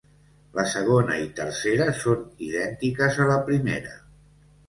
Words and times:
La 0.59 0.63
segona 0.69 1.17
i 1.23 1.25
tercera 1.39 1.85
són 1.99 2.23
idèntiques 2.47 3.19
a 3.27 3.27
la 3.33 3.39
primera. 3.51 3.93